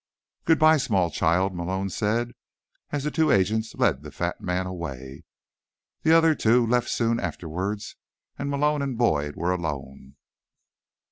[0.45, 2.31] "Goodbye, small child," Malone said,
[2.91, 5.25] as two agents led the fat man away.
[6.01, 7.81] The other two left soon afterward,
[8.35, 10.15] and Malone and Boyd were alone.